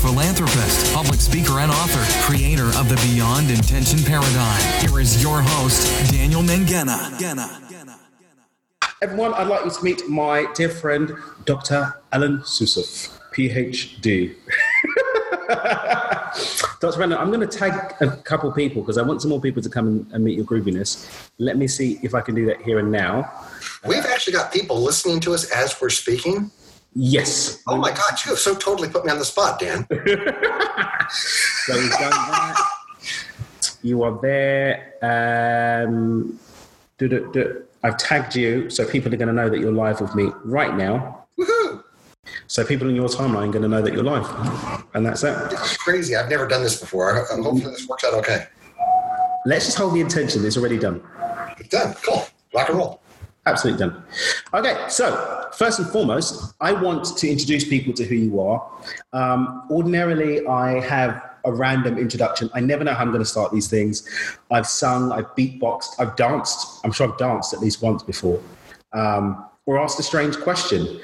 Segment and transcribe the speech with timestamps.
[0.00, 4.60] philanthropist, public speaker, and author, creator of the Beyond Intention Paradigm.
[4.80, 6.96] Here is your host, Daniel Mengena.
[9.02, 11.12] Everyone, I'd like you to meet my dear friend,
[11.44, 11.94] Dr.
[12.12, 14.36] Alan Susuf, PhD.
[16.80, 16.96] Dr.
[16.96, 19.68] Brandon, I'm going to tag a couple people because I want some more people to
[19.68, 21.30] come and, and meet your grooviness.
[21.38, 23.30] Let me see if I can do that here and now.
[23.86, 26.50] We've actually got people listening to us as we're speaking.
[26.94, 27.62] Yes.
[27.66, 29.86] Oh my God, you have so totally put me on the spot, Dan.
[31.66, 32.66] So we've done that.
[33.82, 34.94] You are there.
[35.02, 36.38] Um,
[36.98, 37.62] do, do, do.
[37.82, 40.76] I've tagged you, so people are going to know that you're live with me right
[40.76, 41.24] now.
[41.38, 41.82] Woohoo!
[42.46, 45.50] So people in your timeline are going to know that you're live, and that's it.
[45.50, 46.14] This is crazy.
[46.16, 47.12] I've never done this before.
[47.12, 48.46] I- I- Hopefully, this works out okay.
[49.46, 50.44] Let's just hold the intention.
[50.44, 51.02] It's already done.
[51.58, 51.94] It's done.
[52.04, 52.24] Cool.
[52.54, 53.00] Rock and roll.
[53.46, 54.02] Absolutely done.
[54.52, 58.70] Okay, so first and foremost, I want to introduce people to who you are.
[59.12, 62.50] Um, ordinarily, I have a random introduction.
[62.52, 64.08] I never know how I'm going to start these things.
[64.50, 66.84] I've sung, I've beatboxed, I've danced.
[66.84, 68.40] I'm sure I've danced at least once before,
[68.92, 71.00] um, or asked a strange question.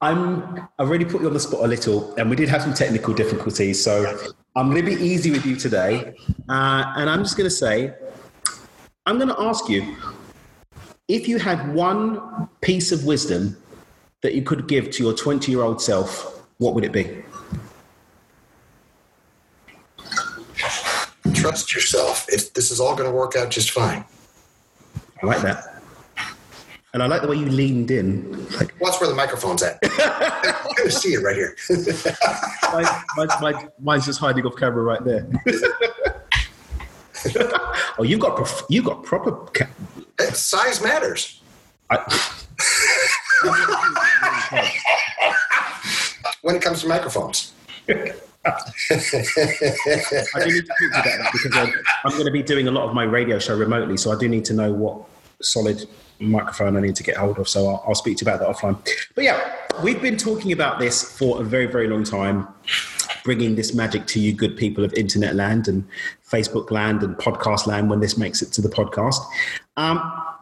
[0.00, 0.68] I'm.
[0.78, 3.12] I really put you on the spot a little, and we did have some technical
[3.12, 3.82] difficulties.
[3.82, 4.18] So
[4.54, 6.14] I'm going to be easy with you today,
[6.48, 7.94] uh, and I'm just going to say,
[9.06, 9.96] I'm going to ask you
[11.12, 13.54] if you had one piece of wisdom
[14.22, 17.22] that you could give to your 20 year old self, what would it be?
[21.34, 22.24] Trust yourself.
[22.28, 24.04] It's, this is all going to work out just fine.
[25.22, 25.82] I like that.
[26.94, 28.48] And I like the way you leaned in.
[28.50, 29.78] Like, Watch where the microphone's at.
[29.82, 31.56] I'm going to see it right here.
[32.72, 35.28] my, my, my, mine's just hiding off camera right there.
[37.98, 39.32] oh, you've got prof- you got proper.
[39.52, 39.68] Ca-
[40.32, 41.40] Size matters.
[41.90, 41.98] I,
[46.42, 47.52] when it comes to microphones.
[47.88, 48.54] I do
[50.46, 51.72] need to talk to you about that because I'm,
[52.04, 54.28] I'm going to be doing a lot of my radio show remotely, so I do
[54.28, 55.02] need to know what
[55.40, 55.88] solid
[56.18, 57.48] microphone I need to get hold of.
[57.48, 58.78] So I'll, I'll speak to you about that offline.
[59.14, 62.48] But yeah, we've been talking about this for a very, very long time,
[63.24, 65.86] bringing this magic to you, good people of internet land and
[66.28, 69.20] Facebook land and podcast land when this makes it to the podcast.
[69.76, 70.00] Um,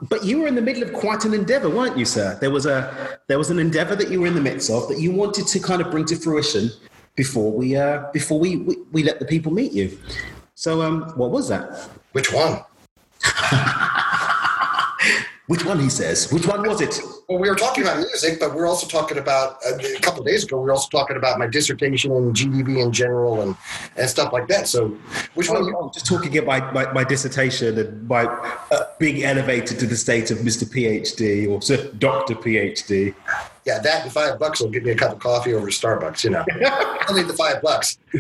[0.09, 2.39] but you were in the middle of quite an endeavor, weren't you, sir?
[2.41, 4.99] There was a there was an endeavor that you were in the midst of that
[4.99, 6.71] you wanted to kind of bring to fruition
[7.17, 9.99] before we uh, before we, we we let the people meet you.
[10.55, 11.91] So, um, what was that?
[12.13, 12.63] Which one?
[15.47, 15.81] Which one?
[15.81, 16.33] He says.
[16.33, 17.01] Which one was it?
[17.31, 20.19] Well, we were talking about music, but we are also talking about uh, a couple
[20.19, 20.59] of days ago.
[20.59, 23.57] We were also talking about my dissertation and GDV in general and,
[23.97, 24.67] and stuff like that.
[24.67, 24.89] So,
[25.35, 25.63] which one?
[25.63, 29.87] Oh, oh, just talking about my, my, my dissertation and my uh, being elevated to
[29.87, 30.65] the state of Mr.
[30.65, 33.15] PhD or Sir Doctor PhD.
[33.65, 36.25] Yeah, that and five bucks will get me a cup of coffee over at Starbucks.
[36.25, 37.99] You know, I'll need the five bucks.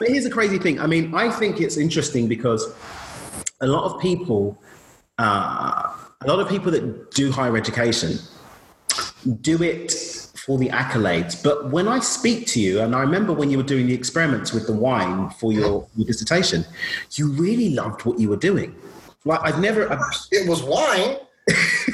[0.00, 0.80] But here's a crazy thing.
[0.80, 2.72] I mean, I think it's interesting because
[3.60, 4.56] a lot of people,
[5.18, 5.92] uh,
[6.24, 8.18] a lot of people that do higher education
[9.40, 9.92] do it
[10.34, 11.40] for the accolades.
[11.42, 14.52] But when I speak to you, and I remember when you were doing the experiments
[14.52, 16.64] with the wine for your, your dissertation,
[17.12, 18.74] you really loved what you were doing.
[19.24, 20.00] Like I've never, I've,
[20.32, 21.18] It was wine.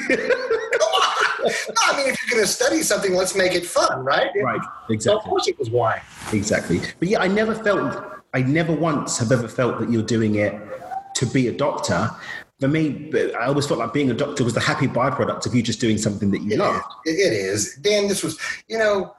[0.07, 1.11] Come on.
[1.45, 1.51] No,
[1.83, 4.31] I mean, if you're going to study something, let's make it fun, right?
[4.41, 5.29] right, So of exactly.
[5.29, 6.01] course it was wine.
[6.33, 6.81] Exactly.
[6.97, 8.03] But yeah, I never felt,
[8.33, 10.59] I never once have ever felt that you're doing it
[11.17, 12.09] to be a doctor.
[12.59, 15.61] For me, I always felt like being a doctor was the happy byproduct of you
[15.61, 16.85] just doing something that you It loved.
[17.05, 17.19] is.
[17.19, 17.75] It is.
[17.81, 18.39] Dan, this was,
[18.69, 19.13] you know,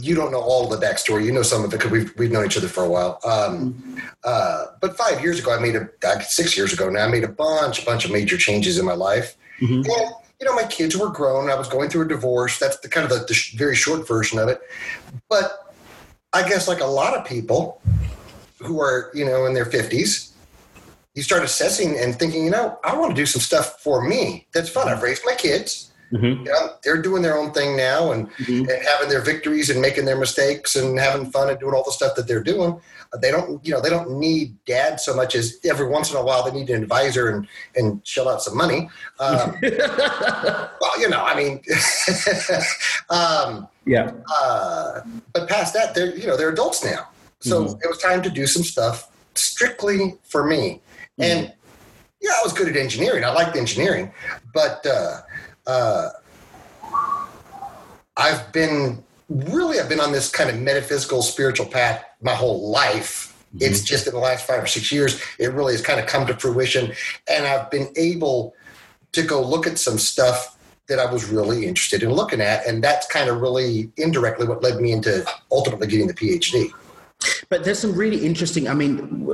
[0.00, 1.26] you don't know all the backstory.
[1.26, 3.20] You know some of it because we've, we've known each other for a while.
[3.26, 5.88] Um, uh, but five years ago, I made a,
[6.22, 8.94] six years ago now, I made a bunch, a bunch of major changes in my
[8.94, 9.36] life.
[9.60, 9.84] Mhm.
[9.84, 11.50] And, you know, my kids were grown.
[11.50, 12.58] I was going through a divorce.
[12.58, 14.62] That's the kind of the, the sh- very short version of it.
[15.28, 15.74] But
[16.32, 17.82] I guess like a lot of people
[18.60, 20.32] who are, you know, in their 50s,
[21.14, 24.46] you start assessing and thinking, you know, I want to do some stuff for me.
[24.52, 24.88] That's fun.
[24.88, 25.90] I've raised my kids.
[26.12, 26.38] Mhm.
[26.46, 28.60] You know, they're doing their own thing now and, Mhm.
[28.60, 31.92] and having their victories and making their mistakes and having fun and doing all the
[31.92, 32.80] stuff that they're doing.
[33.20, 36.22] They don't, you know, they don't need dad so much as every once in a
[36.24, 37.46] while they need an advisor and
[37.76, 38.88] and shell out some money.
[39.20, 41.60] Um, well, you know, I mean,
[43.10, 44.12] um, yeah.
[44.34, 45.00] uh,
[45.32, 47.08] but past that, they're you know they're adults now,
[47.40, 47.82] so Mhm.
[47.82, 50.80] it was time to do some stuff strictly for me.
[51.18, 51.52] And
[52.20, 53.24] yeah, I was good at engineering.
[53.24, 54.12] I liked engineering,
[54.52, 55.20] but uh,
[55.66, 56.08] uh,
[58.16, 63.34] I've been really I've been on this kind of metaphysical spiritual path my whole life.
[63.60, 66.26] It's just in the last five or six years it really has kind of come
[66.26, 66.92] to fruition,
[67.28, 68.54] and I've been able
[69.12, 70.56] to go look at some stuff
[70.88, 74.62] that I was really interested in looking at, and that's kind of really indirectly what
[74.62, 76.70] led me into ultimately getting the PhD.
[77.48, 78.68] But there's some really interesting.
[78.68, 79.26] I mean,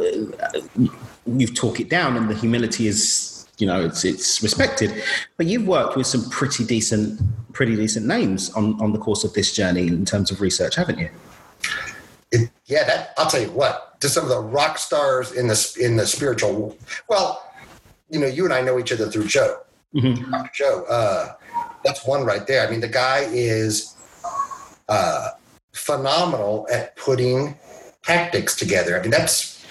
[1.27, 5.03] you've talked it down, and the humility is, you know, it's it's respected.
[5.37, 7.21] But you've worked with some pretty decent,
[7.53, 10.99] pretty decent names on on the course of this journey in terms of research, haven't
[10.99, 11.11] you?
[12.31, 14.01] It, yeah, that I'll tell you what.
[14.01, 16.77] To some of the rock stars in the in the spiritual,
[17.09, 17.43] well,
[18.11, 19.61] you know, you and I know each other through Joe.
[19.95, 20.33] Mm-hmm.
[20.53, 21.35] Joe, uh,
[21.85, 22.67] that's one right there.
[22.67, 23.95] I mean, the guy is
[24.89, 25.31] uh,
[25.73, 27.57] phenomenal at putting
[28.05, 28.99] tactics together.
[28.99, 29.65] I mean, that's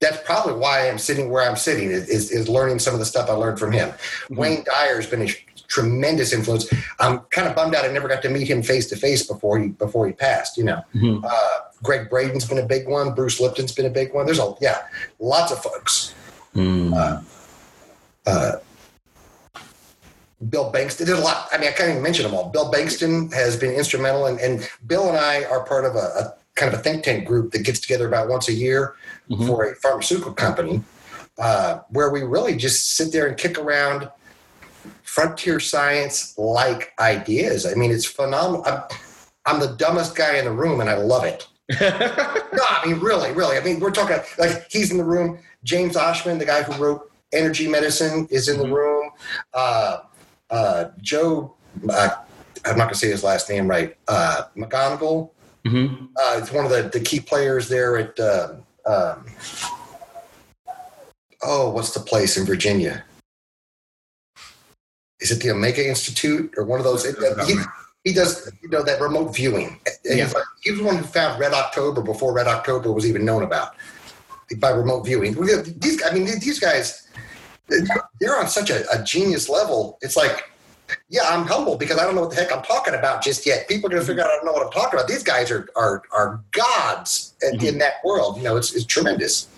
[0.00, 3.30] that's probably why I'm sitting where I'm sitting is, is learning some of the stuff
[3.30, 3.90] I learned from him.
[3.90, 4.36] Mm-hmm.
[4.36, 5.28] Wayne Dyer has been a
[5.68, 6.72] tremendous influence.
[7.00, 9.58] I'm kind of bummed out I never got to meet him face to face before
[9.58, 10.56] he before he passed.
[10.56, 11.24] You know, mm-hmm.
[11.24, 13.14] uh, Gregg Braden's been a big one.
[13.14, 14.26] Bruce Lipton's been a big one.
[14.26, 14.82] There's a yeah,
[15.18, 16.14] lots of folks.
[16.54, 16.94] Mm.
[16.94, 17.22] Uh,
[18.26, 18.52] uh,
[20.50, 21.06] Bill Bengston.
[21.06, 21.48] There's a lot.
[21.52, 22.50] I mean, I can't even mention them all.
[22.50, 26.34] Bill Bengston has been instrumental, and, and Bill and I are part of a, a,
[26.56, 28.96] kind of a think tank group that gets together about once a year
[29.30, 29.46] mm-hmm.
[29.46, 30.82] for a pharmaceutical company,
[31.38, 34.10] uh, where we really just sit there and kick around
[35.02, 37.66] frontier science like ideas.
[37.66, 38.64] I mean, it's phenomenal.
[38.66, 38.82] I'm,
[39.46, 41.46] I'm the dumbest guy in the room, and I love it.
[41.80, 43.56] no, I mean, really, really.
[43.56, 45.38] I mean, we're talking like he's in the room.
[45.64, 48.72] James Oschman, the guy who wrote Energy Medicine, is in the mm-hmm.
[48.72, 49.10] room.
[49.52, 49.98] Uh,
[50.50, 51.54] uh, Joe,
[51.90, 52.10] uh,
[52.64, 55.30] I'm not going to say his last name right, uh, McGonigal.
[55.66, 56.06] Mm-hmm.
[56.16, 58.54] Uh, it's one of the, the key players there at, uh,
[58.86, 59.26] um,
[61.42, 63.04] oh, what's the place in Virginia?
[65.18, 67.04] Is it the Omega Institute or one of those?
[67.46, 67.56] He,
[68.04, 69.80] he does, you know, that remote viewing.
[70.04, 70.30] Yeah.
[70.62, 73.74] He was one who found Red October before Red October was even known about
[74.58, 75.34] by remote viewing.
[75.78, 77.08] These, I mean, these guys
[78.20, 79.98] they're on such a, a genius level.
[80.00, 80.50] It's like,
[81.08, 83.68] yeah, I'm humble because I don't know what the heck I'm talking about just yet.
[83.68, 85.08] People are going to figure out I don't know what I'm talking about.
[85.08, 87.66] These guys are are are gods in, mm-hmm.
[87.66, 88.36] in that world.
[88.36, 89.48] You know, it's, it's tremendous.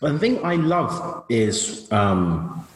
[0.00, 2.66] One thing I love is um,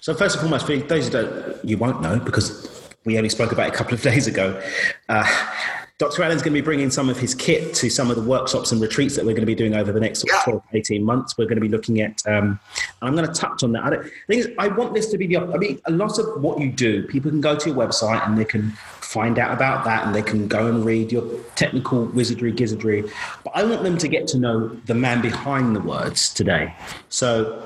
[0.00, 3.52] so first and foremost, for those who don't, you won't know because we only spoke
[3.52, 4.60] about it a couple of days ago.
[5.08, 5.24] Uh,
[5.98, 6.22] Dr.
[6.22, 8.80] Allen's going to be bringing some of his kit to some of the workshops and
[8.80, 10.40] retreats that we're going to be doing over the next yeah.
[10.44, 11.36] 12 18 months.
[11.36, 12.60] We're going to be looking at, um,
[13.02, 13.82] I'm going to touch on that.
[13.82, 16.40] I, the thing is, I want this to be the, I mean, a lot of
[16.40, 19.84] what you do, people can go to your website and they can find out about
[19.86, 21.24] that and they can go and read your
[21.56, 23.10] technical wizardry, gizzardry.
[23.42, 26.76] But I want them to get to know the man behind the words today.
[27.08, 27.60] So,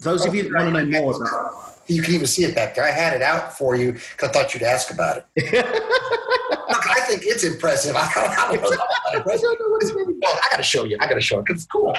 [0.00, 2.74] those of you that want to know more about you can even see it back
[2.74, 2.84] there.
[2.84, 5.64] I had it out for you because I thought you'd ask about it.
[7.24, 7.94] It's impressive.
[7.96, 9.18] I don't, I don't know.
[9.18, 9.48] Impressive.
[9.50, 10.96] I got to show you.
[11.00, 11.94] I got to show it because it's cool.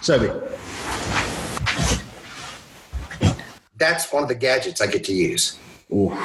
[0.00, 0.30] Sorry.
[3.78, 5.58] That's one of the gadgets I get to use.
[5.92, 6.16] Ooh.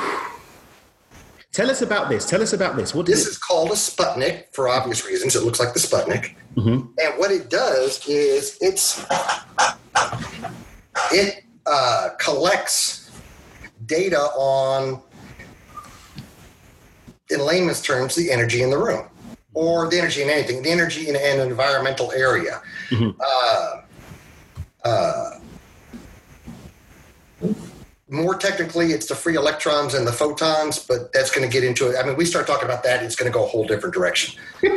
[1.52, 2.26] Tell us about this.
[2.26, 2.96] Tell us about this.
[2.96, 5.36] What this is called a Sputnik for obvious reasons.
[5.36, 6.88] It looks like the Sputnik, mm-hmm.
[6.98, 9.06] and what it does is it's
[11.12, 13.12] it uh, collects
[13.86, 15.02] data on
[17.32, 19.08] in layman's terms, the energy in the room
[19.54, 22.62] or the energy in anything, the energy in an environmental area.
[22.90, 23.20] Mm-hmm.
[23.20, 23.82] Uh,
[24.84, 25.40] uh,
[28.10, 31.90] more technically, it's the free electrons and the photons, but that's going to get into
[31.90, 31.96] it.
[31.98, 34.40] I mean, we start talking about that, it's going to go a whole different direction.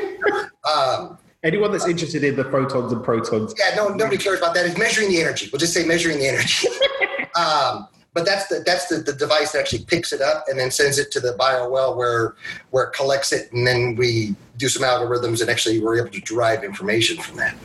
[0.65, 3.55] um, Anyone that's interested in the photons and protons.
[3.59, 4.65] Yeah, no, nobody cares about that.
[4.65, 5.51] It's measuring the energy.
[5.53, 6.69] We'll just say measuring the energy.
[7.37, 10.71] um, but that's the that's the, the device that actually picks it up and then
[10.71, 12.35] sends it to the Bio-Well where
[12.71, 13.53] where it collects it.
[13.53, 17.57] And then we do some algorithms and actually we're able to derive information from that.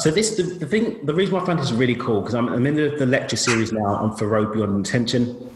[0.00, 2.48] So this the, the thing the reason why i find this really cool because I'm,
[2.48, 5.50] I'm in the, the lecture series now on for beyond intention.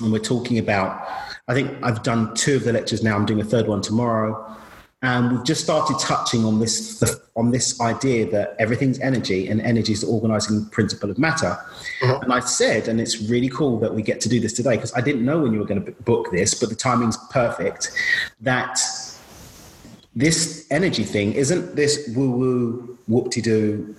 [0.00, 1.06] And we're talking about
[1.48, 3.14] i think i've done two of the lectures now.
[3.14, 4.56] I'm doing a third one tomorrow
[5.02, 7.02] and we've just started touching on this
[7.34, 11.58] on this idea that everything's energy and energy is the organizing principle of matter.
[12.00, 12.22] Mm-hmm.
[12.22, 14.92] and i said and it's really cool that we get to do this today because
[14.94, 17.92] i didn't know when you were going to book this but the timing's perfect
[18.40, 18.80] that
[20.14, 23.94] this energy thing isn't this woo woo whoop-de-doo.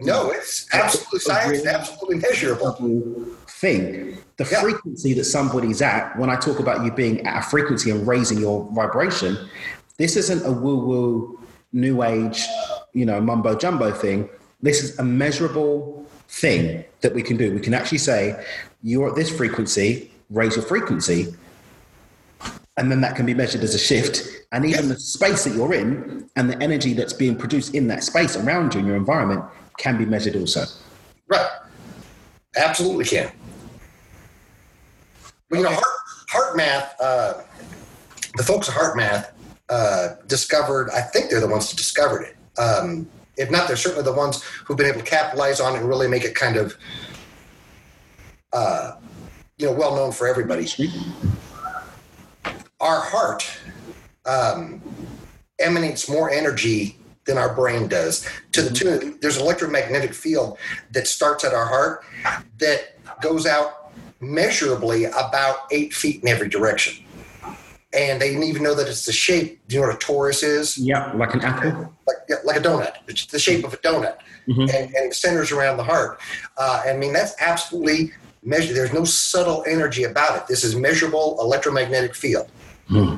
[0.00, 4.60] No it's absolutely science absolutely measurable thing the yeah.
[4.60, 8.38] frequency that somebody's at when i talk about you being at a frequency and raising
[8.38, 9.36] your vibration
[9.96, 11.40] this isn't a woo woo
[11.72, 12.46] new age
[12.92, 14.28] you know mumbo jumbo thing.
[14.60, 17.52] This is a measurable thing that we can do.
[17.54, 18.44] We can actually say
[18.82, 21.34] you're at this frequency raise your frequency.
[22.76, 24.22] And then that can be measured as a shift.
[24.52, 28.04] And even the space that you're in and the energy that's being produced in that
[28.04, 29.42] space around you in your environment
[29.78, 30.64] can be measured also.
[31.28, 31.48] Right.
[32.56, 33.32] Absolutely can
[35.50, 35.80] Well, you know,
[36.28, 37.34] heart, HeartMath, uh,
[38.36, 39.30] the folks at HeartMath
[39.68, 42.36] uh, discovered, I think they're the ones who discovered it.
[42.60, 45.88] Um, if not, they're certainly the ones who've been able to capitalize on it and
[45.88, 46.76] really make it kind of,
[48.52, 48.96] uh,
[49.56, 50.66] you know, well known for everybody.
[52.80, 53.48] Our heart
[54.26, 54.82] um,
[55.58, 58.28] emanates more energy than our brain does.
[58.52, 60.58] To the tune, there's an electromagnetic field
[60.90, 62.04] that starts at our heart
[62.58, 63.77] that goes out
[64.20, 67.04] measurably about eight feet in every direction.
[67.92, 69.66] And they didn't even know that it's the shape.
[69.66, 70.76] Do you know what a torus is?
[70.76, 71.94] Yeah, like an apple.
[72.06, 72.92] Like, yeah, like a donut.
[73.06, 74.18] It's the shape of a donut.
[74.46, 74.62] Mhm.
[74.62, 76.20] And, and it centers around the heart.
[76.58, 78.76] Uh, I mean, that's absolutely measured.
[78.76, 80.46] There's no subtle energy about it.
[80.46, 82.50] This is measurable electromagnetic field.
[82.88, 83.16] Hmm.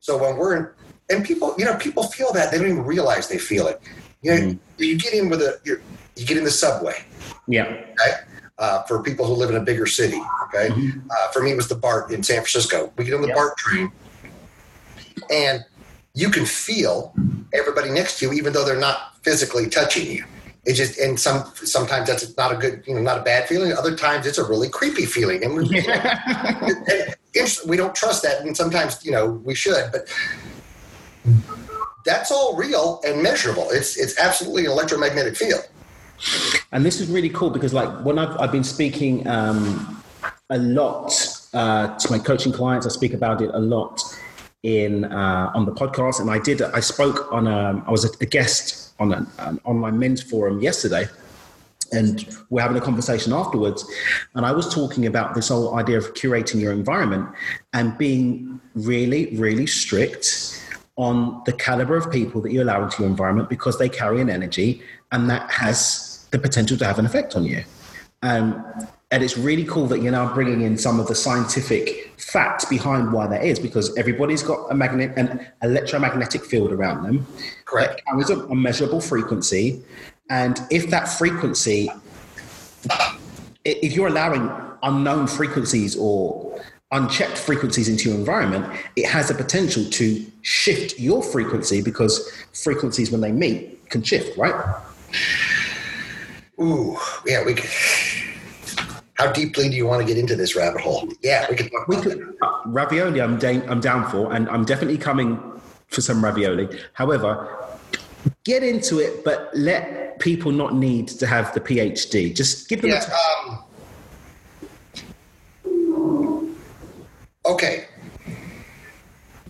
[0.00, 0.68] So when we're in,
[1.10, 3.80] and people, you know, people feel that they don't even realize they feel it.
[4.22, 5.80] You know, you get in with a, you're,
[6.16, 7.04] you get in the subway.
[7.48, 7.64] Yeah.
[7.64, 8.20] Okay.
[8.62, 10.22] Uh, for people who live in a bigger city.
[10.44, 10.68] Okay.
[10.70, 12.92] Uh, for me, it was the BART in San Francisco.
[12.96, 13.34] We get on the Yeah.
[13.34, 13.90] BART train,
[15.32, 15.64] and
[16.14, 17.12] you can feel
[17.52, 20.24] everybody next to you, even though they're not physically touching you.
[20.64, 23.72] It just and some sometimes that's not a good, you know, not a bad feeling.
[23.72, 28.42] Other times it's a really creepy feeling, and we, and we don't trust that.
[28.42, 30.06] And sometimes, you know, we should, but
[32.04, 33.70] that's all real and measurable.
[33.72, 35.66] It's it's absolutely an electromagnetic field.
[36.72, 40.02] And this is really cool because, like, when I've, I've been speaking um,
[40.50, 41.12] a lot
[41.52, 44.00] uh, to my coaching clients, I speak about it a lot
[44.62, 46.20] in uh, on the podcast.
[46.20, 49.60] And I did, I spoke on, a, I was a, a guest on an, an
[49.64, 51.08] online men's forum yesterday,
[51.92, 53.84] and we're having a conversation afterwards.
[54.34, 57.28] And I was talking about this whole idea of curating your environment
[57.72, 60.58] and being really, really strict
[60.96, 64.28] on the caliber of people that you allow into your environment because they carry an
[64.28, 67.62] energy and that has the potential to have an effect on you.
[68.22, 68.64] Um,
[69.10, 73.12] and it's really cool that you're now bringing in some of the scientific facts behind
[73.12, 77.26] why that is because everybody's got a magnet, an electromagnetic field around them
[77.64, 77.96] Correct.
[77.96, 79.82] that carries a, a measurable frequency.
[80.30, 81.90] And if that frequency,
[83.64, 84.50] if you're allowing
[84.82, 86.62] unknown frequencies or
[86.92, 88.64] unchecked frequencies into your environment,
[88.96, 94.38] it has the potential to shift your frequency because frequencies, when they meet, can shift,
[94.38, 94.54] right?
[96.62, 97.68] Ooh, yeah, we could.
[99.14, 101.08] How deeply do you want to get into this rabbit hole?
[101.22, 104.48] Yeah, we could talk We about could, uh, ravioli, I'm, da- I'm down for, and
[104.48, 105.38] I'm definitely coming
[105.88, 106.68] for some ravioli.
[106.94, 107.48] However,
[108.44, 112.34] get into it, but let people not need to have the PhD.
[112.34, 113.14] Just give them a Yeah.
[115.66, 116.56] Um,
[117.44, 117.84] okay.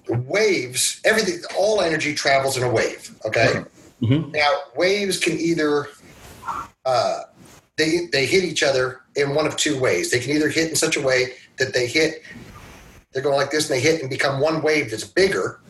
[0.08, 3.14] Waves, everything, all energy travels in a wave.
[3.24, 3.62] Okay.
[4.02, 4.32] Mhm.
[4.32, 5.88] Now, waves can either
[6.84, 7.20] uh,
[7.76, 10.10] they they hit each other in one of two ways.
[10.10, 12.22] They can either hit in such a way that they hit,
[13.12, 15.60] they're going like this, and they hit and become one wave that's bigger.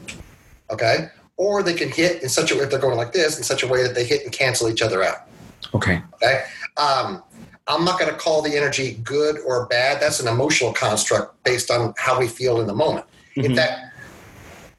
[0.71, 1.09] Okay.
[1.37, 3.63] Or they can hit in such a way if they're going like this in such
[3.63, 5.29] a way that they hit and cancel each other out.
[5.75, 6.01] Okay.
[6.15, 6.45] Okay.
[6.77, 7.23] Um,
[7.67, 10.01] I'm not going to call the energy good or bad.
[10.01, 13.07] That's an emotional construct based on how we feel in the moment.
[13.37, 13.57] In Mhm.
[13.57, 13.81] fact,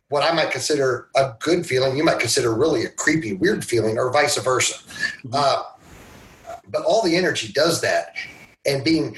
[0.09, 3.97] what I might consider a good feeling, you might consider really a creepy, weird feeling,
[3.97, 4.75] or vice versa.
[5.31, 5.63] Uh,
[6.69, 8.15] but all the energy does that.
[8.65, 9.17] And being,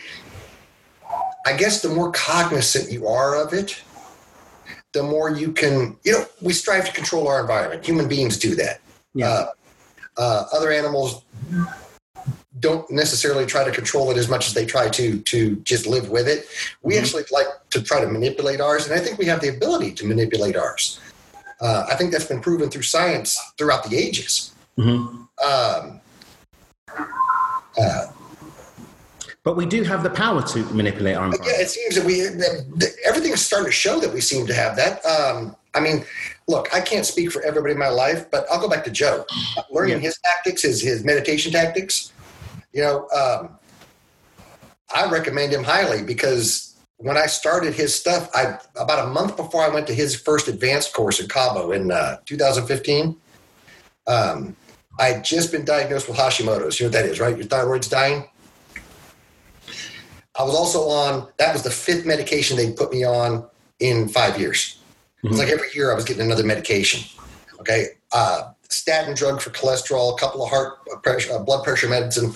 [1.46, 3.82] I guess, the more cognizant you are of it,
[4.94, 7.86] the more you can, you know, we strive to control our environment.
[7.86, 8.82] Human beings do that.
[9.14, 9.28] Yeah.
[9.30, 9.48] Uh,
[10.18, 11.24] uh, other animals
[12.62, 16.10] don't necessarily try to control it as much as they try to to just live
[16.10, 16.48] with it.
[16.82, 17.00] We Mhm.
[17.02, 20.06] actually like to try to manipulate ours, and I think we have the ability to
[20.06, 21.00] manipulate ours.
[21.60, 24.52] Uh, I think that's been proven through science throughout the ages.
[24.78, 25.28] Mhm.
[25.46, 26.02] Um,
[27.78, 28.06] uh,
[29.44, 31.62] But we do have the power to manipulate our but yeah, environment.
[31.62, 35.06] it seems that we that, everything's starting to show that we seem to have that.
[35.06, 36.06] Um, I mean,
[36.48, 39.26] look, I can't speak for everybody in my life, but I'll go back to Joe.
[39.70, 42.12] Learning his tactics, his his meditation tactics.
[42.74, 43.50] You know, um,
[44.94, 49.62] I recommend him highly because when I started his stuff, I about a month before
[49.64, 53.16] I went to his first advanced course in Cabo in uh, 2015.
[54.08, 54.56] Um,
[55.00, 56.80] I had just been diagnosed with Hashimoto's.
[56.80, 57.36] You know what that is, right?
[57.36, 58.30] Your thyroid's dying.
[60.38, 63.46] I was also on, that was the fifth medication they put me on
[63.80, 64.80] in five years.
[65.24, 67.02] It's like every year I was getting another medication.
[67.60, 67.88] Okay.
[68.12, 72.22] Uh, statin drug for cholesterol, a couple of heart pressure, uh, blood pressure meds.
[72.22, 72.36] And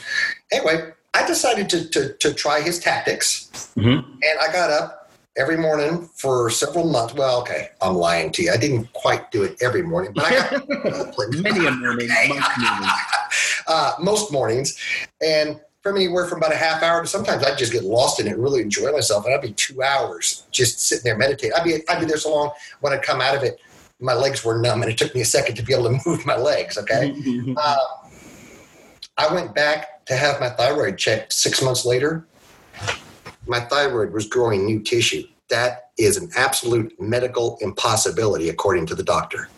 [0.52, 3.72] anyway, I decided to, to, to try his tactics.
[3.78, 4.04] Mhm.
[4.04, 4.99] And I got up
[5.38, 7.14] every morning for several months.
[7.14, 8.52] Well, okay, I'm lying to you.
[8.52, 10.70] I didn't quite do it every morning, but I got
[11.42, 12.92] Many a morning, most mornings.
[13.68, 14.80] uh, most mornings.
[15.22, 18.28] And from anywhere from about a half hour to sometimes I'd just get lost in
[18.28, 21.54] it, really enjoy myself, and I'd be two hours just sitting there meditating.
[21.56, 23.60] I'd be I'd be there so long when I'd come out of it,
[24.00, 26.26] my legs were numb, and it took me a second to be able to move
[26.26, 26.78] my legs.
[26.78, 27.16] Okay,
[27.56, 27.78] uh,
[29.18, 32.26] I went back to have my thyroid checked six months later.
[33.50, 35.24] My thyroid was growing new tissue.
[35.50, 39.50] That is an absolute medical impossibility, according to the doctor.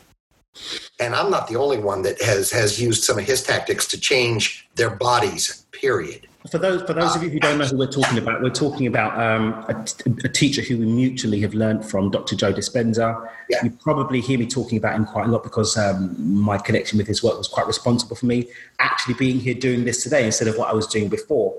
[1.01, 3.99] And I'm not the only one that has has used some of his tactics to
[3.99, 5.65] change their bodies.
[5.73, 6.27] Period.
[6.49, 8.87] For those for those of you who don't know who we're talking about, we're talking
[8.87, 9.85] about um, a,
[10.25, 12.35] a, teacher who we mutually have learned from, Dr.
[12.35, 13.29] Joe Dispenza.
[13.47, 13.63] Yeah.
[13.63, 17.05] You probably hear me talking about him quite a lot because um, my connection with
[17.05, 18.47] his work was quite responsible for me
[18.79, 21.55] actually being here doing this today instead of what I was doing before.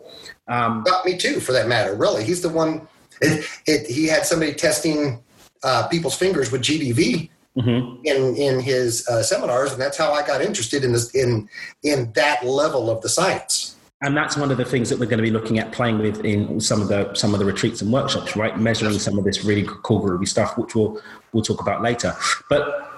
[0.49, 1.95] Um, Not me too, for that matter.
[1.95, 2.89] Really, he's the one.
[3.21, 5.23] It, it, he had somebody testing
[5.63, 8.01] uh, people's fingers with GDV mhm.
[8.05, 11.49] in in his uh, seminars, and that's how I got interested in this in
[11.85, 13.77] in that level of the science.
[14.03, 16.25] And that's one of the things that we're going to be looking at playing with
[16.25, 18.59] in some of the some of the retreats and workshops, right?
[18.59, 21.01] Measuring some of this really cool groovy stuff, which we'll
[21.33, 22.13] we'll talk about later.
[22.49, 22.91] But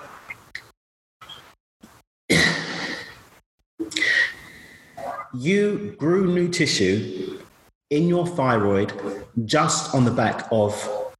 [5.34, 7.38] you grew new tissue
[7.90, 8.92] in your thyroid
[9.44, 11.12] just on the back of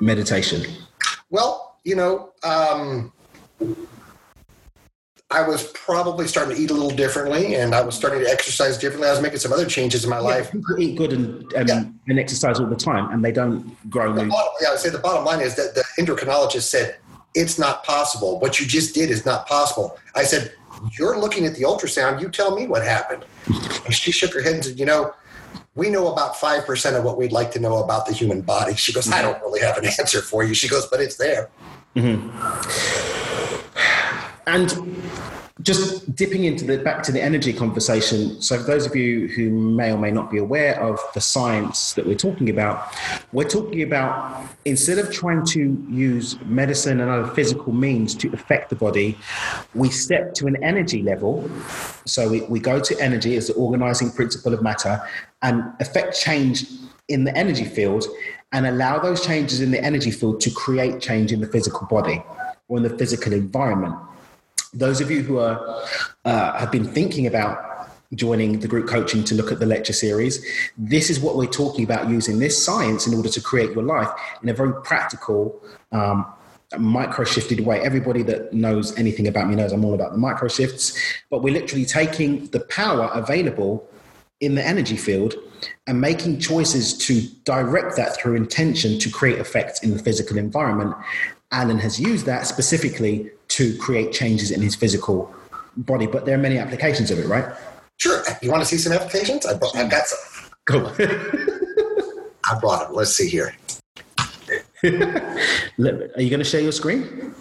[0.00, 0.62] meditation.
[1.30, 3.12] Well, you know, um,
[5.32, 8.76] I was probably starting to eat a little differently, and I was starting to exercise
[8.76, 9.08] differently.
[9.08, 10.52] I was making some other changes in my life.
[10.52, 11.82] People eat good and, um, Yeah.
[12.08, 14.30] and exercise all the time, and they don't grow The new.
[14.30, 16.96] bottom, yeah, I would say the bottom line is that the endocrinologist said
[17.34, 18.38] it's not possible.
[18.40, 19.98] What you just did is not possible.
[20.14, 20.52] I said,
[20.98, 22.20] "You're looking at the ultrasound.
[22.20, 23.24] You tell me what happened."
[23.86, 25.12] And she shook her head and said, "You know,
[25.74, 28.74] we know about five percent of what we'd like to know about the human body."
[28.74, 31.48] She goes, "I don't really have an answer for you." She goes, "But it's there."
[34.44, 34.70] And
[35.62, 38.40] just dipping into the back to the energy conversation.
[38.40, 41.92] So, for those of you who may or may not be aware of the science
[41.94, 42.92] that we're talking about,
[43.32, 48.70] we're talking about instead of trying to use medicine and other physical means to affect
[48.70, 49.16] the body,
[49.74, 51.48] we step to an energy level.
[52.06, 55.00] So, we, we go to energy as the organizing principle of matter
[55.42, 56.66] and affect change
[57.08, 58.06] in the energy field
[58.52, 62.22] and allow those changes in the energy field to create change in the physical body
[62.68, 63.96] or in the physical environment
[64.72, 65.84] those of you who are
[66.24, 70.44] uh, have been thinking about joining the group coaching to look at the lecture series
[70.76, 74.10] this is what we're talking about using this science in order to create your life
[74.42, 76.26] in a very practical um,
[76.78, 80.46] micro shifted way everybody that knows anything about me knows i'm all about the micro
[80.46, 80.98] shifts
[81.30, 83.88] but we're literally taking the power available
[84.42, 85.34] in the energy field
[85.86, 90.94] and making choices to direct that through intention to create effects in the physical environment.
[91.52, 95.34] Alan has used that specifically to create changes in his physical
[95.76, 97.54] body, but there are many applications of it, right?
[97.98, 98.22] Sure.
[98.40, 99.44] You want to see some applications?
[99.46, 100.50] I brought, I've got some.
[100.64, 100.86] Cool.
[102.44, 102.96] I brought them.
[102.96, 103.54] Let's see here.
[104.84, 107.34] Are you going to share your screen?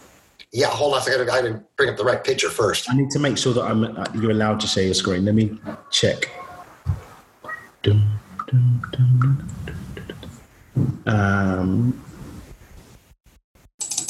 [0.52, 1.30] Yeah, hold on a second.
[1.30, 2.90] I didn't bring up the right picture first.
[2.90, 5.24] I need to make sure that I'm, uh, you're allowed to share your screen.
[5.26, 5.58] Let me
[5.92, 6.30] check.
[11.06, 12.00] Um,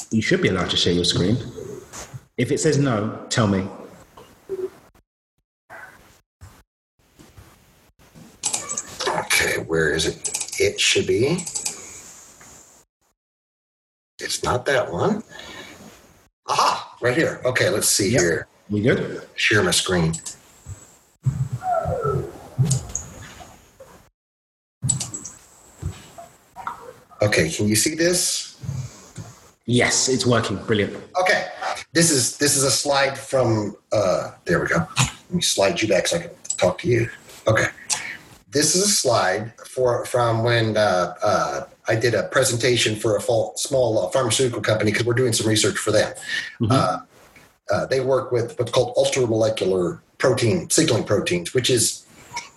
[0.09, 1.37] you should be allowed to share your screen.
[2.37, 3.67] If it says no, tell me.
[9.07, 10.59] Okay, where is it?
[10.59, 11.43] It should be.
[14.19, 15.23] It's not that one.
[16.47, 17.41] Aha, right here.
[17.45, 18.21] Okay, let's see Yep.
[18.21, 18.47] here.
[18.69, 19.27] We good?
[19.35, 20.13] Share my screen.
[27.21, 28.57] Okay, can you see this?
[29.65, 30.57] Yes, it's working.
[30.65, 30.95] Brilliant.
[31.21, 31.47] Okay,
[31.93, 33.75] this is this is a slide from.
[33.91, 34.87] Uh, there we go.
[34.97, 37.09] Let me slide you back so I can talk to you.
[37.47, 37.67] Okay,
[38.51, 43.21] this is a slide for from when uh, uh, I did a presentation for a
[43.55, 46.13] small uh, pharmaceutical company because we're doing some research for them.
[46.69, 46.99] Uh,
[47.71, 52.05] uh, they work with what's called ultramolecular protein signaling proteins, which is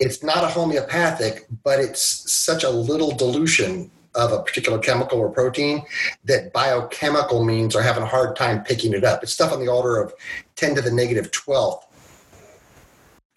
[0.00, 5.30] it's not a homeopathic, but it's such a little dilution of a particular chemical or
[5.30, 5.84] protein
[6.24, 9.22] that biochemical means are having a hard time picking it up.
[9.22, 10.12] It's stuff on the order of
[10.56, 11.82] 10 to the negative 12th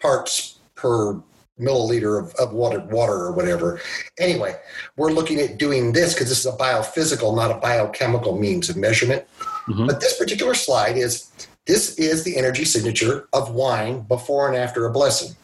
[0.00, 1.20] parts per
[1.60, 3.80] milliliter of, of water, water or whatever.
[4.18, 4.54] Anyway,
[4.96, 8.76] we're looking at doing this because this is a biophysical, not a biochemical means of
[8.76, 9.24] measurement.
[9.68, 9.86] Mhm.
[9.86, 11.30] But this particular slide is
[11.66, 15.36] this is the energy signature of wine before and after a blessing.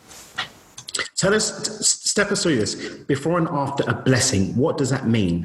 [1.17, 1.51] Tell us,
[2.15, 2.77] step us through this.
[3.15, 5.37] Before and after a blessing, what does that mean?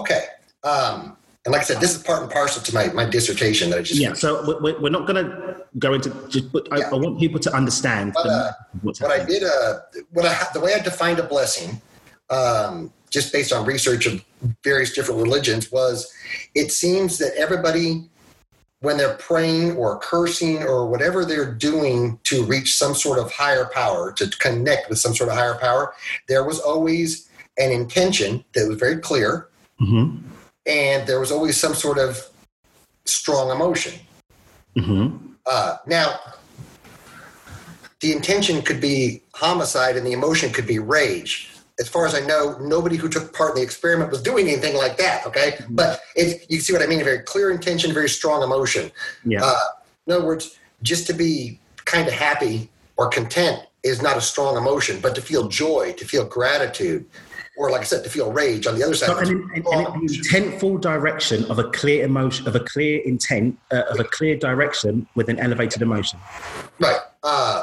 [0.00, 0.24] Okay.
[0.64, 3.78] Um, And like I said, this is part and parcel to my, my dissertation that
[3.78, 5.28] I just Yeah, so we- we- we're not going to
[5.78, 6.90] go into just, but I, Yeah.
[6.94, 9.74] I want people to understand But, the- uh, what's what I did, uh,
[10.16, 11.70] what I the way I defined a blessing,
[12.38, 14.14] um, just based on research of
[14.70, 15.96] various different religions, was
[16.56, 17.88] it seems that everybody,
[18.86, 23.68] when they're praying or cursing or whatever they're doing to reach some sort of higher
[23.74, 25.92] power, to connect with some sort of higher power,
[26.28, 29.48] there was always an intention that was very clear,
[29.80, 30.22] Mhm,
[30.66, 32.28] and there was always some sort of
[33.04, 33.94] strong emotion.
[34.76, 35.18] mhm.
[35.44, 36.20] Uh, now,
[38.00, 41.50] the intention could be homicide and the emotion could be rage.
[41.78, 44.76] As far as I know, nobody who took part in the experiment was doing anything
[44.76, 45.26] like that.
[45.26, 47.00] Okay, but it, you see what I mean?
[47.00, 48.90] A very clear intention, very strong emotion.
[49.24, 49.40] Yeah.
[49.42, 49.58] Uh,
[50.06, 54.56] in other words, just to be kind of happy or content is not a strong
[54.56, 57.06] emotion, but to feel joy, to feel gratitude,
[57.56, 59.08] or like I said, to feel rage on the other side.
[59.08, 63.82] So an, an, an, intentful direction of a clear emotion, of a clear intent, uh,
[63.90, 66.18] of a clear direction with an elevated emotion.
[66.78, 66.98] Right.
[67.22, 67.55] Uh,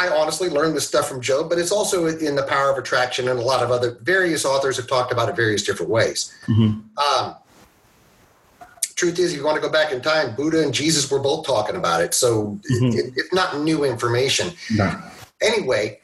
[0.00, 3.28] I honestly learned this stuff from Joe, but it's also in the power of attraction,
[3.28, 6.32] and a lot of other various authors have talked about it various different ways.
[6.46, 6.82] Mhm.
[6.96, 7.34] Um,
[8.94, 11.46] truth is, if you want to go back in time, Buddha and Jesus were both
[11.46, 12.94] talking about it, so Mhm.
[12.96, 14.54] it, it's not new information.
[14.70, 14.90] No.
[15.42, 16.00] Anyway,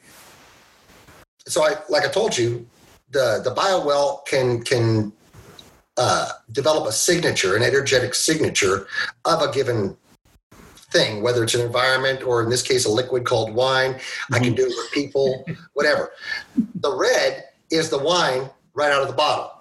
[1.47, 2.67] so I like I told you,
[3.09, 5.11] the the Bio-Well can can
[5.97, 8.85] uh, develop a signature, an energetic signature
[9.25, 9.97] of a given
[10.89, 13.99] thing, whether it's an environment or in this case a liquid called wine.
[14.31, 16.11] I can do it with people, whatever.
[16.75, 19.51] The red is the wine right out of the bottle.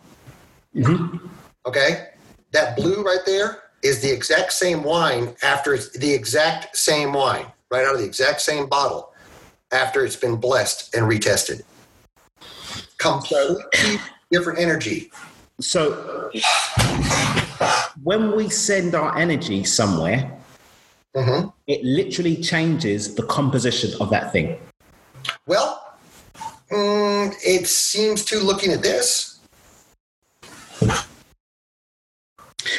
[0.75, 1.29] Mhm.
[1.67, 2.09] Okay,
[2.53, 7.47] that blue right there is the exact same wine after it's the exact same wine
[7.71, 9.12] right out of the exact same bottle
[9.73, 11.62] after it's been blessed and retested.
[12.99, 13.99] Completely
[14.31, 15.11] different energy.
[15.61, 16.31] So
[18.03, 20.39] when we send our energy somewhere,
[21.16, 24.57] hmm it literally changes the composition of that thing.
[25.46, 25.98] Well,
[26.70, 29.40] mm, it seems to looking at this.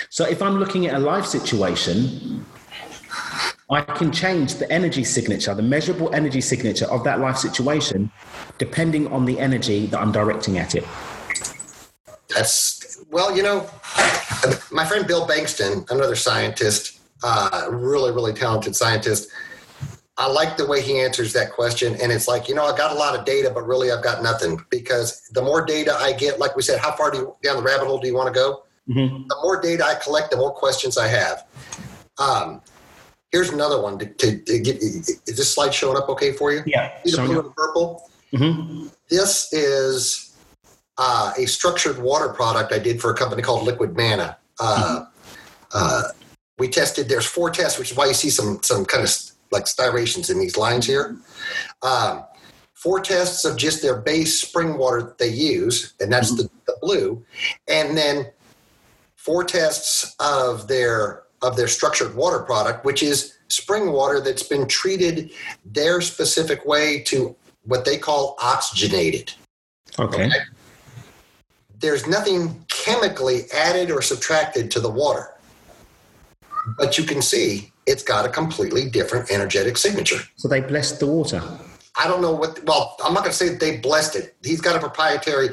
[0.09, 2.45] So if I'm looking at a life situation,
[3.69, 8.09] I can change the energy signature, the measurable energy signature of that life situation,
[8.57, 10.85] depending on the energy that I'm directing at it.
[12.33, 13.69] That's well, you know,
[14.71, 19.29] my friend Bill Bengston, another scientist, uh, really, really talented scientist.
[20.19, 22.91] I like the way he answers that question, and it's like, you know, I got
[22.91, 26.39] a lot of data, but really, I've got nothing because the more data I get,
[26.39, 28.33] like we said, how far do you, down the rabbit hole do you want to
[28.33, 28.63] go?
[28.89, 29.27] Mhm.
[29.27, 31.45] The more data I collect, the more questions I have.
[32.17, 32.61] Um,
[33.31, 33.99] here's another one.
[33.99, 36.63] To, to, to get, is this slide showing up okay for you?
[36.65, 36.91] Yeah.
[37.05, 38.09] See the blue and purple?
[38.33, 38.91] Mhm.
[39.09, 40.35] This is
[40.97, 44.37] uh, a structured water product I did for a company called Liquid Mana.
[44.59, 45.05] Uh,
[45.73, 46.03] uh,
[46.57, 47.07] we tested.
[47.07, 49.11] There's four tests, which is why you see some some kind of
[49.51, 51.17] like styrations in these lines here.
[51.81, 52.23] Um,
[52.73, 56.77] four tests of just their base spring water that they use, and that's the, the
[56.81, 57.23] blue,
[57.67, 58.27] and then
[59.15, 64.67] four tests of their of their structured water product, which is spring water that's been
[64.67, 65.31] treated
[65.65, 69.33] their specific way to what they call oxygenated.
[69.99, 70.29] Okay.
[71.79, 75.36] There's nothing chemically added or subtracted to the water.
[76.77, 80.19] But you can see it's got a completely different energetic signature.
[80.35, 81.41] So they blessed the water.
[81.95, 84.35] I don't know what, well, I'm not going to say that they blessed it.
[84.43, 85.49] He's got a proprietary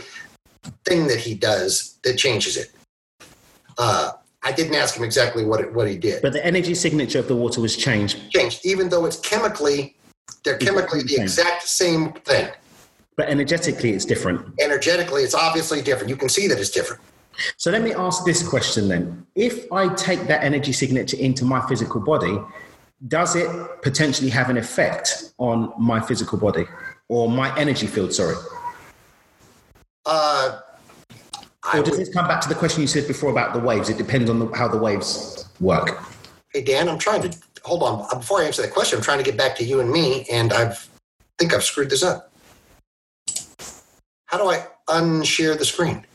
[0.85, 2.71] thing that he does that changes it.
[3.79, 6.21] Uh, I didn't ask him exactly what, it, what he did.
[6.21, 8.31] But the energy signature of the water was changed.
[8.31, 9.97] Changed, even though it's chemically,
[10.45, 12.51] they're chemically the exact same thing.
[13.17, 14.61] But energetically, it's different.
[14.61, 16.11] Energetically, it's obviously different.
[16.11, 17.01] You can see that it's different.
[17.57, 19.27] So let me ask this question then.
[19.35, 22.39] If I take that energy signature into my physical body,
[23.09, 23.49] does it
[23.83, 26.67] potentially have an effect on my physical body
[27.09, 28.13] or my energy field?
[28.15, 28.37] Sorry.
[30.07, 30.61] Uh,
[31.73, 33.89] Or does would- this come back to the question you said before about the waves?
[33.89, 36.03] It depends on the, how the waves work.
[36.53, 38.99] Hey Dan, I'm trying to hold on before I answer that question.
[38.99, 40.89] I'm trying to get back to you and me, and I've
[41.39, 42.31] think I've screwed this up.
[44.27, 46.07] How do I unshare the screen?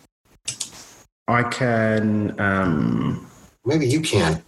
[1.30, 3.26] I can, um,
[3.64, 4.42] Maybe you can.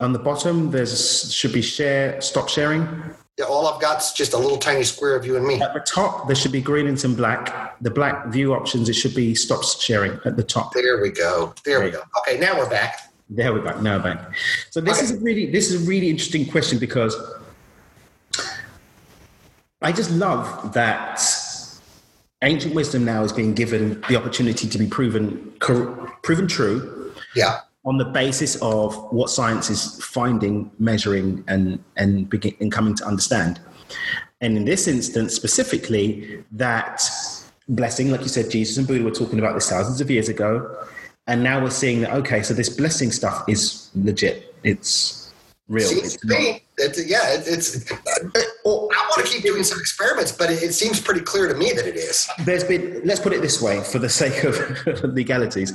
[0.00, 2.86] on the bottom, there's should be share, stop sharing.
[3.38, 5.62] Yeah, all I've got is just a little tiny square of you and me.
[5.62, 7.80] At the top, there should be green and some black.
[7.80, 10.74] The black view options, it should be stop sharing at the top.
[10.74, 11.54] There we go.
[11.64, 12.02] There we go.
[12.18, 13.10] Okay, now we're back.
[13.30, 13.80] There we're back.
[13.80, 14.34] Now back.
[14.68, 15.04] So this Okay.
[15.04, 17.16] is a really this is a really interesting question because
[19.80, 21.18] I just love that
[22.42, 25.86] ancient wisdom now is being given the opportunity to be proven cor-
[26.22, 27.60] proven true Yeah.
[27.84, 33.04] on the basis of what science is finding, measuring, and and begin and coming to
[33.06, 33.60] understand.
[34.40, 37.00] And in this instance, specifically, that
[37.68, 40.76] blessing, like you said, Jesus and Buddha were talking about this thousands of years ago,
[41.28, 44.54] and now we're seeing that okay, so this blessing stuff is legit.
[44.64, 45.30] It's
[45.68, 45.88] real.
[45.90, 47.90] It's not- me, it's, yeah, it, it's.
[47.90, 47.96] Uh,
[48.64, 51.54] or- I want to keep doing some experiments, but it, it seems pretty clear to
[51.54, 52.28] me that it is.
[52.44, 54.54] there's been let's put it this way for the sake of
[55.04, 55.72] legalities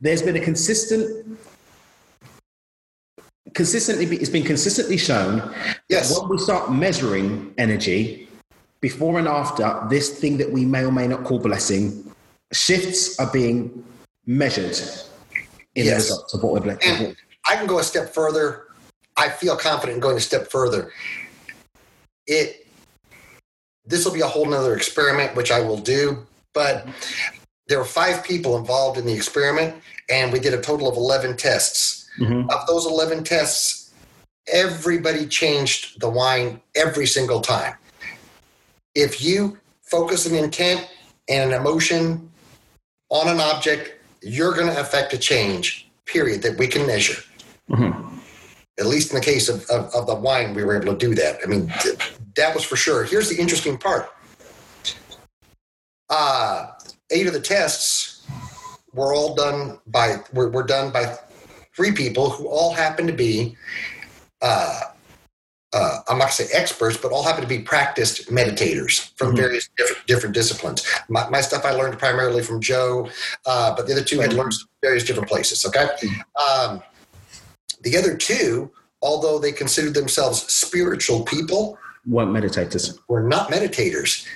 [0.00, 1.38] there's been a consistent
[3.54, 5.54] consistently it's been consistently shown
[5.88, 6.08] Yes.
[6.14, 8.28] that when we start measuring energy
[8.80, 12.04] before and after this thing that we may or may not call blessing
[12.52, 13.84] shifts are being
[14.26, 14.76] measured
[15.74, 16.04] in the Yes.
[16.10, 17.16] results of what we're blessing
[17.50, 18.64] I can go a step further.
[19.18, 20.92] I feel confident in going a step further.
[22.26, 22.66] It
[23.84, 26.86] this will be a whole nother experiment, which I will do, but
[27.68, 31.38] there were five people involved in the experiment, and we did a total of 11
[31.38, 32.06] tests.
[32.20, 32.50] Mhm.
[32.50, 33.90] Of those 11 tests,
[34.46, 37.74] everybody changed the wine every single time.
[38.94, 40.86] If you focus an intent
[41.28, 42.30] and an emotion
[43.10, 47.22] on an object, you're going to affect a change, period, that we can measure.
[47.70, 48.17] Mhm.
[48.78, 51.14] At least in the case of, of, of the wine, we were able to do
[51.16, 51.40] that.
[51.42, 51.98] I mean, th-
[52.36, 53.04] that was for sure.
[53.04, 54.10] Here's the interesting part
[56.10, 56.68] uh,
[57.10, 58.26] eight of the tests
[58.94, 61.16] were all done by, were, were done by
[61.76, 63.56] three people who all happen to be
[64.40, 64.80] uh,
[65.74, 69.34] uh, I'm not going to say experts, but all happen to be practiced meditators from
[69.34, 69.36] Mhm.
[69.36, 70.82] various different, different disciplines.
[71.10, 73.10] My, my stuff I learned primarily from Joe,
[73.44, 75.66] uh, but the other two had learned from various different places.
[75.66, 75.86] Okay.
[76.42, 76.82] Um,
[77.82, 78.70] the other two,
[79.02, 84.26] although they considered themselves spiritual people, weren't meditators were not meditators.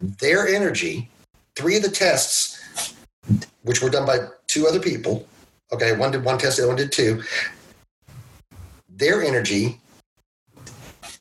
[0.00, 1.08] Their energy,
[1.54, 2.58] three of the tests,
[3.62, 5.26] which were done by two other people,
[5.72, 7.22] okay, one did one test, the other one did two,
[8.88, 9.80] their energy,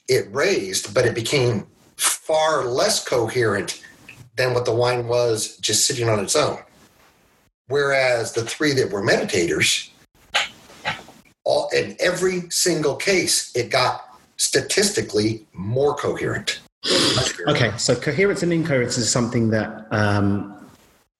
[0.07, 3.83] it raised, but it became far less coherent
[4.35, 6.57] than what the wine was just sitting on its own.
[7.67, 9.89] Whereas the three that were meditators,
[11.73, 16.59] in every single case, it got statistically more coherent.
[17.47, 20.55] Okay, so coherence and incoherence is something that um,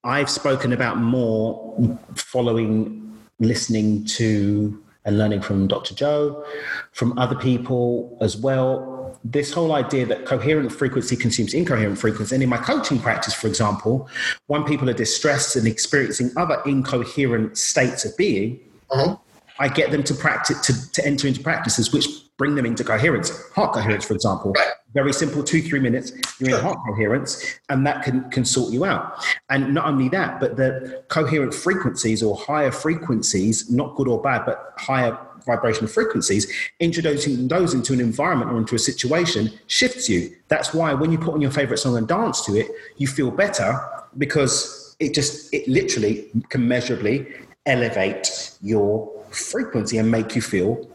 [0.04, 5.94] I've spoken about more following listening to and learning from Dr.
[5.94, 6.44] Joe,
[6.92, 9.18] from other people as well.
[9.24, 12.34] This whole idea that coherent frequency consumes incoherent frequency.
[12.36, 14.08] And in my coaching practice, for example,
[14.46, 18.60] when people are distressed and experiencing other incoherent states of being,
[18.90, 19.18] Mhm.
[19.62, 23.30] I get them to practice to, to enter into practices which bring them into coherence.
[23.52, 24.56] Heart coherence, for example.
[24.92, 28.84] Very simple, two, three minutes, you're in heart coherence, and that can, can sort you
[28.84, 29.24] out.
[29.50, 34.44] And not only that, but the coherent frequencies or higher frequencies, not good or bad,
[34.44, 40.34] but higher vibrational frequencies, introducing those into an environment or into a situation shifts you.
[40.48, 43.30] That's why when you put on your favorite song and dance to it, you feel
[43.30, 43.80] better
[44.18, 47.28] because it just, it literally can measurably
[47.66, 50.88] elevate your frequency and make you feel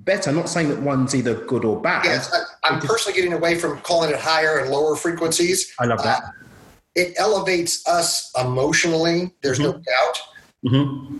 [0.00, 0.30] better.
[0.30, 2.04] I'm not saying that one's either good or bad.
[2.04, 5.74] Yes, I, I'm personally getting away from calling it higher and lower frequencies.
[5.78, 6.22] I love that.
[6.94, 9.32] It elevates us emotionally.
[9.42, 10.20] There's no doubt,
[10.66, 11.18] hmm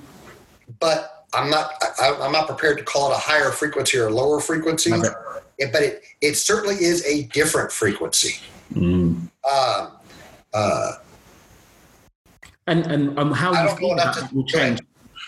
[0.79, 1.73] but I'm not.
[2.01, 4.91] I, I'm not prepared to call it a higher frequency or a lower frequency.
[4.91, 5.05] Love
[5.59, 5.73] it.
[5.73, 8.41] But it it certainly is a different frequency.
[8.73, 9.29] Mm.
[9.45, 9.93] Um,
[10.55, 10.93] uh,
[12.67, 14.81] And and um, how you feel know about enough that will change.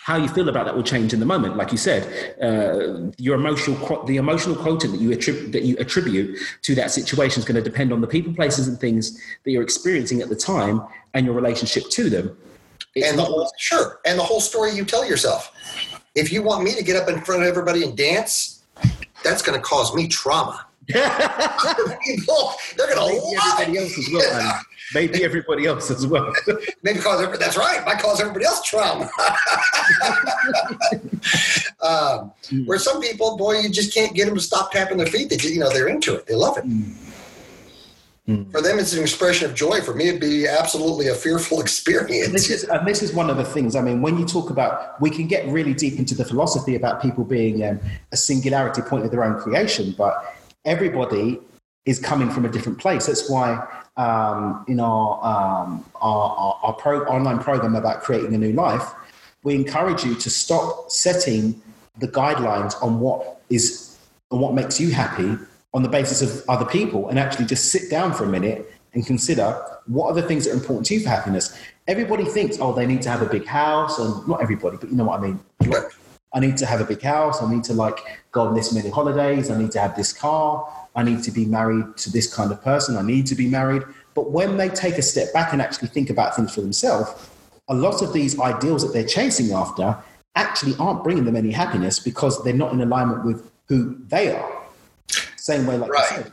[0.05, 2.37] How you feel about that will change in the moment, like you said.
[2.43, 7.39] Uh, your emotional, the emotional quotient that you attribute that you attribute to that situation
[7.39, 10.35] is going to depend on the people, places, and things that you're experiencing at the
[10.35, 10.83] time,
[11.15, 12.37] and your relationship to them.
[12.97, 15.53] It's and the whole sure, and the whole story you tell yourself.
[16.17, 18.65] If you want me to get up in front of everybody and dance,
[19.23, 20.67] that's going to cause me trauma.
[22.05, 23.83] People, they're going to love everybody it.
[23.83, 24.41] else as well.
[24.41, 24.65] and
[24.95, 26.33] maybe everybody else as well.
[26.83, 27.85] Maybe cause that's right.
[27.87, 29.09] Might cause everybody else trauma.
[31.81, 32.33] um,
[32.67, 35.31] where some people, boy, you just can't get them to stop tapping their feet.
[35.31, 36.27] They, you know, they're into it.
[36.27, 36.65] They love it.
[38.25, 39.81] For them, it's an expression of joy.
[39.81, 42.31] For me, it'd be absolutely a fearful experience.
[42.33, 43.75] this is and this is one of the things.
[43.75, 47.03] I mean, when you talk about, we can get really deep into the philosophy about
[47.03, 47.81] people being um,
[48.13, 51.39] a singularity point of their own creation, but everybody
[51.85, 53.07] is coming from a different place.
[53.07, 58.39] That's why um, in our um, our, our, our pro, online program about creating a
[58.39, 58.85] new life,
[59.43, 61.61] we encourage you to stop setting
[61.99, 63.99] the guidelines on what is
[64.31, 65.37] on what makes you happy
[65.75, 69.07] on the basis of other people and actually just sit down for a minute and
[69.07, 71.59] consider what are the things that are important to you for happiness.
[71.89, 74.97] Everybody thinks, oh, they need to have a big house, and not everybody, but you
[74.97, 75.41] know what I mean.
[76.35, 77.43] I need to have a big house.
[77.43, 77.99] I need to like
[78.31, 79.51] go on this many holidays.
[79.51, 80.67] I need to have this car.
[80.95, 82.97] I need to be married to this kind of person.
[82.97, 83.83] I need to be married.
[84.15, 87.11] But when they take a step back and actually think about things for themselves,
[87.69, 89.97] a lot of these ideals that they're chasing after
[90.35, 94.63] actually aren't bringing them any happiness because they're not in alignment with who they are.
[95.37, 96.09] Same way, like you Right.
[96.09, 96.33] said.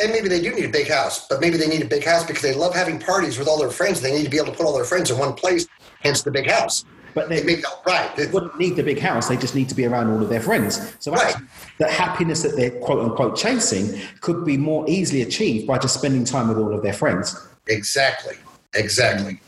[0.00, 2.24] And maybe they do need a big house, but maybe they need a big house
[2.24, 4.00] because they love having parties with all their friends.
[4.00, 5.66] They need to be able to put all their friends in one place,
[6.00, 6.84] hence the big house.
[7.18, 8.14] But they, Maybe, right.
[8.14, 9.26] they wouldn't need the big house.
[9.28, 10.94] They just need to be around all of their friends.
[11.00, 11.34] So Right.
[11.34, 11.46] actually,
[11.78, 16.24] the happiness that they're quote unquote chasing could be more easily achieved by just spending
[16.24, 17.36] time with all of their friends.
[17.66, 18.36] Exactly.
[18.74, 19.40] Exactly.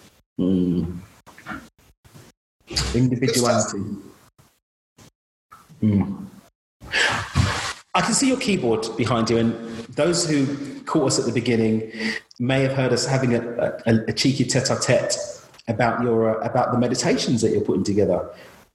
[2.92, 3.84] Individuality.
[5.80, 6.26] Mm.
[7.94, 9.52] I can see your keyboard behind you, and
[9.94, 11.92] those who caught us at the beginning
[12.40, 13.40] may have heard us having a,
[13.86, 15.16] a, a cheeky tete-a-tete
[15.70, 18.28] about your uh, about the meditations that you're putting together.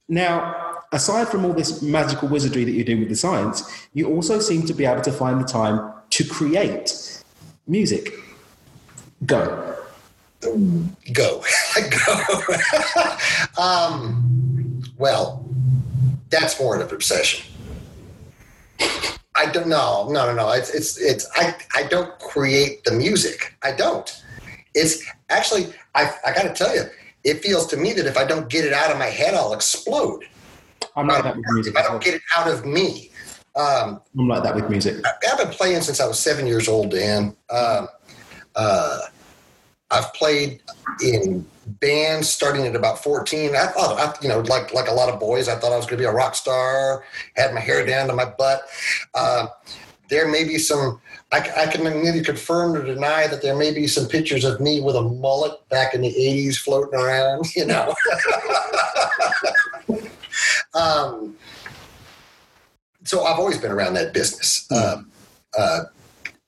[0.08, 4.38] Now, aside from all this magical wizardry that you're doing with the science, you also
[4.40, 7.22] seem to be able to find the time to create
[7.66, 8.12] music.
[9.24, 9.76] Go.
[10.40, 10.58] Go.
[12.06, 12.22] Go.
[13.58, 15.48] um, well,
[16.30, 17.44] that's more of an obsession.
[19.36, 20.08] I don't know.
[20.10, 20.50] No, no, no.
[20.52, 23.54] It's, it's, it's, I, I don't create the music.
[23.62, 24.22] I don't.
[24.76, 26.82] It's actually, I, I got to tell you,
[27.24, 29.52] it feels to me that if I don't get it out of my head, I'll
[29.52, 30.22] explode.
[30.94, 31.74] I'm like that with music.
[31.74, 33.10] If I don't get it out of me.
[33.56, 35.04] Um, I'm like that with music.
[35.28, 37.34] I've been playing since I was seven years old, Dan.
[37.50, 37.88] Um,
[38.54, 38.98] uh,
[39.90, 40.62] I've played
[41.02, 41.46] in
[41.80, 43.56] bands starting at about 14.
[43.56, 45.86] I thought, I, you know, like like a lot of boys, I thought I was
[45.86, 47.04] going to be a rock star.
[47.34, 48.62] Had my hair down to my butt.
[49.14, 49.46] Uh,
[50.08, 51.00] there may be some.
[51.32, 54.80] I, I can neither confirm or deny that there may be some pictures of me
[54.80, 57.46] with a mullet back in the 80s floating around.
[57.56, 57.94] You know.
[60.74, 61.36] um,
[63.04, 64.70] so I've always been around that business.
[64.70, 65.10] Um,
[65.56, 65.84] uh,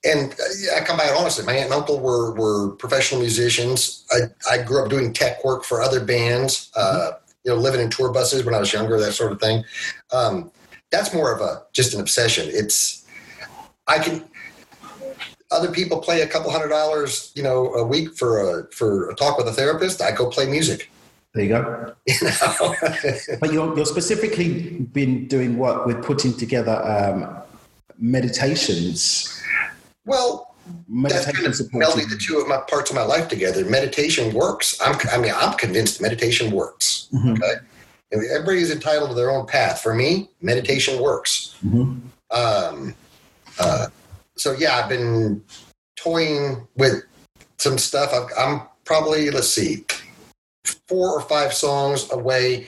[0.05, 1.45] and uh, I come by it honestly.
[1.45, 4.05] My aunt and uncle were were professional musicians.
[4.11, 4.19] I,
[4.49, 6.71] I grew up doing tech work for other bands.
[6.75, 7.11] Uh,
[7.43, 9.63] you know, living in tour buses when I was younger, that sort of thing.
[10.11, 10.51] Um,
[10.91, 12.47] that's more of a just an obsession.
[12.49, 12.98] It's
[13.89, 14.23] I can.
[15.51, 19.15] Other people play a couple hundred dollars, you know, a week for a for a
[19.15, 20.01] talk with a therapist.
[20.01, 20.91] I go play music.
[21.33, 21.93] There you go.
[23.39, 27.37] But you're, you're specifically been doing work with putting together um,
[27.99, 29.41] meditations,
[30.05, 30.55] well,
[30.89, 33.63] that's kind meditation of melding the two of my parts of my life together.
[33.65, 34.79] Meditation works.
[34.81, 37.07] I'm, I mean, I'm convinced meditation works.
[37.13, 37.37] Mhm.
[37.37, 37.55] Okay,
[38.11, 39.81] everybody is entitled to their own path.
[39.81, 41.55] For me, meditation works.
[41.65, 42.01] Mhm.
[42.31, 42.95] Um,
[43.59, 43.87] uh,
[44.35, 45.43] so yeah, I've been
[45.95, 47.03] toying with
[47.57, 48.13] some stuff.
[48.13, 49.85] I've, I'm probably let's see,
[50.87, 52.67] four or five songs away,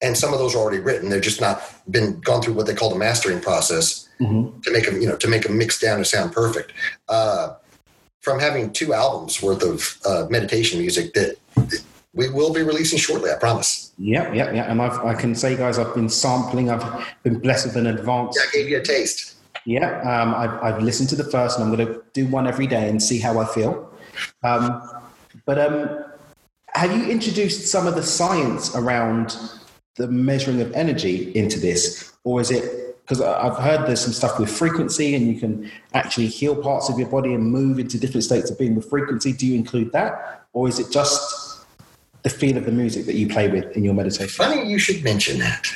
[0.00, 1.08] and some of those are already written.
[1.10, 4.62] They're just not been gone through what they call the mastering process Mhm.
[4.64, 6.72] to make them, you know, to make them mix down to sound perfect.
[7.08, 7.54] Uh,
[8.20, 11.36] from having two albums worth of uh, meditation music that
[12.12, 13.92] we will be releasing shortly, I promise.
[13.96, 14.70] Yeah, yeah, yeah.
[14.70, 16.68] And I've, I can say, guys, I've been sampling.
[16.70, 18.36] I've been blessed with an advance.
[18.36, 19.36] Yeah, I gave you a taste.
[19.66, 22.66] Yeah, um, I've, I've listened to the first, and I'm going to do one every
[22.66, 23.92] day and see how I feel.
[24.42, 24.82] Um,
[25.44, 26.04] but um,
[26.74, 29.38] have you introduced some of the science around
[29.96, 34.38] the measuring of energy into this, or is it because I've heard there's some stuff
[34.38, 38.24] with frequency, and you can actually heal parts of your body and move into different
[38.24, 39.32] states of being with frequency?
[39.32, 41.66] Do you include that, or is it just
[42.22, 44.28] the feel of the music that you play with in your meditation?
[44.28, 45.66] Funny you should mention that.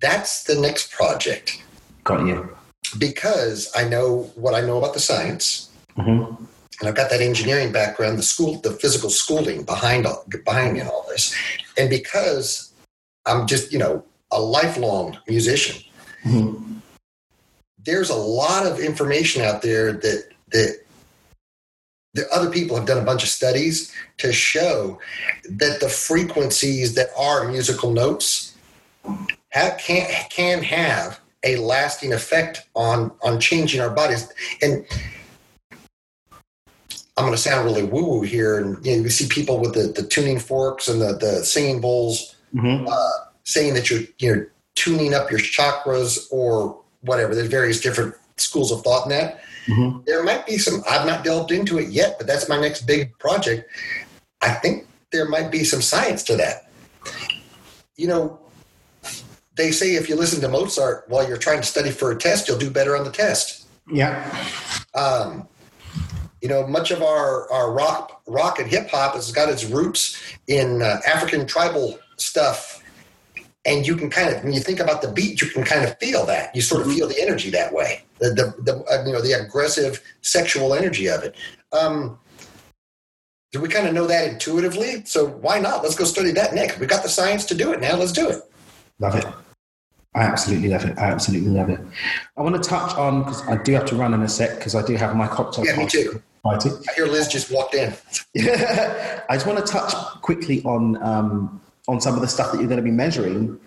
[0.00, 1.62] That's the next project
[2.04, 2.56] Got you.
[2.98, 6.36] Because I know what I know about the science, Mhm.
[6.80, 10.80] and I've got that engineering background, the school, the physical schooling behind all, behind me
[10.82, 11.34] all this,
[11.76, 12.70] and because
[13.26, 15.82] I'm just you know a lifelong musician.
[16.24, 16.80] Mhm.
[17.84, 20.78] there's a lot of information out there that that
[22.14, 25.00] that other people have done a bunch of studies to show
[25.48, 28.52] that the frequencies that are musical notes
[29.48, 34.32] have, can can have a lasting effect on on changing our bodies
[34.62, 34.84] and
[37.16, 39.74] I'm going to sound really woo woo here, and you know, you see people with
[39.74, 42.86] the, the tuning forks and the, the singing bowls Mhm.
[43.44, 47.34] saying that you're you're tuning up your chakras or whatever.
[47.34, 49.40] There's various different schools of thought in that.
[49.66, 50.04] Mhm.
[50.06, 50.82] There might be some.
[50.88, 53.68] I've not delved into it yet, but that's my next big project.
[54.40, 56.70] I think there might be some science to that.
[57.96, 58.38] You know,
[59.56, 62.48] they say if you listen to Mozart while you're trying to study for a test,
[62.48, 63.66] you'll do better on the test.
[63.90, 64.14] Yeah.
[64.94, 65.48] Um,
[66.42, 70.20] You know, much of our, our rock, rock and hip hop has got its roots
[70.48, 72.82] in uh, African tribal stuff.
[73.64, 75.96] And you can kind of, when you think about the beat, you can kind of
[75.98, 76.52] feel that.
[76.52, 79.34] You sort of feel the energy that way, the, the, the uh, you know, the
[79.34, 81.36] aggressive sexual energy of it.
[81.72, 82.18] Um,
[83.52, 85.04] do we kind of know that intuitively?
[85.04, 85.84] So why not?
[85.84, 86.80] Let's go study that next.
[86.80, 87.94] We got the science to do it now.
[87.96, 88.42] Let's do it.
[88.98, 89.26] Love it.
[90.14, 90.98] I absolutely love it.
[90.98, 91.80] I absolutely love it.
[92.36, 94.74] I want to touch on because I do have to run in a sec because
[94.74, 95.64] I do have my cocktail.
[95.64, 96.22] Yeah, me too.
[96.42, 96.70] Party.
[96.70, 97.94] I hear Liz just walked in.
[98.36, 102.68] I just want to touch quickly on um, on some of the stuff that you're
[102.68, 103.58] going to be measuring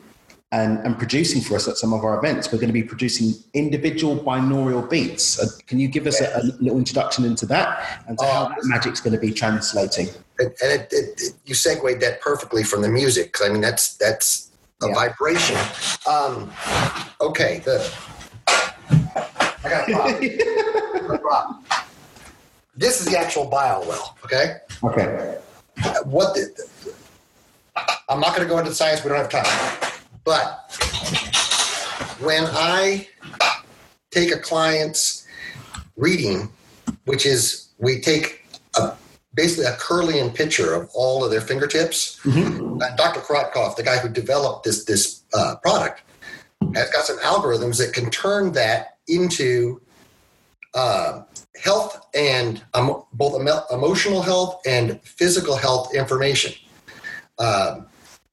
[0.52, 2.52] and, and producing for us at some of our events.
[2.52, 5.39] We're going to be producing individual binaural beats.
[5.39, 8.60] Uh, can you give us a, a, little introduction into that and to how that
[8.64, 10.08] magic's going to be translating?
[10.39, 13.62] And, and it, it, it, you segued that perfectly from the music because I mean
[13.62, 14.45] that's that's
[14.84, 14.93] a Yeah.
[14.93, 15.57] vibration.
[16.07, 16.51] Um,
[17.21, 17.82] okay, good.
[18.47, 21.65] I got a problem.
[22.78, 24.17] This is the actual Bio-Well.
[24.26, 25.38] Okay, Okay.
[26.03, 26.67] what the,
[28.09, 29.01] I'm not going to go into the science.
[29.01, 29.91] We don't have time.
[30.26, 30.76] But
[32.19, 33.07] when I
[34.11, 35.26] take a client's
[35.95, 36.51] reading,
[37.05, 38.45] which is we take
[39.36, 42.19] basically a Kirlian picture of all of their fingertips.
[42.25, 43.19] And Dr.
[43.19, 46.01] Korotkov, the guy who developed this this uh, product,
[46.73, 49.81] has got some algorithms that can turn that into
[50.73, 51.23] uh,
[51.61, 56.53] health and um, both emo- emotional health and physical health information.
[57.38, 57.88] Um,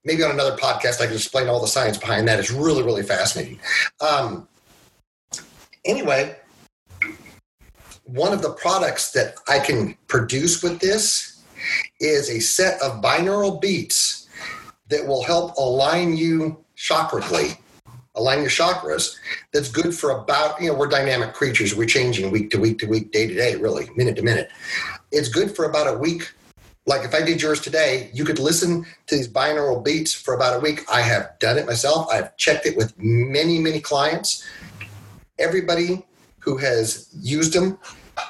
[0.05, 2.39] maybe on another podcast, I can explain all the science behind that.
[2.39, 3.61] It's really, really fascinating.
[4.01, 4.49] Um,
[5.85, 6.37] anyway,
[8.13, 11.43] one of the products that I can produce with this
[11.99, 14.29] is a set of binaural beats
[14.89, 17.57] that will help align you chakrically,
[18.15, 19.17] align your chakras.
[19.55, 21.75] That's good for about, you know, we're dynamic creatures.
[21.75, 24.51] We're changing week to week to week, day to day, really, minute to minute.
[25.11, 26.31] It's good for about a week.
[26.85, 30.57] Like if I did yours today, you could listen to these binaural beats for about
[30.57, 30.85] a week.
[30.93, 32.09] I have done it myself.
[32.13, 34.47] I've checked it with many, many clients.
[35.39, 36.05] Everybody
[36.41, 37.79] who has used them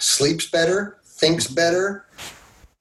[0.01, 2.07] sleeps better, thinks better,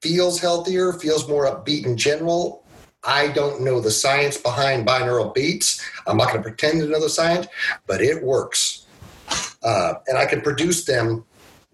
[0.01, 2.63] feels healthier, feels more upbeat in general.
[3.03, 5.81] I don't know the science behind binaural beats.
[6.07, 7.47] I'm not going to pretend to know the science,
[7.87, 8.85] but it works.
[9.63, 11.23] Uh, and I can produce them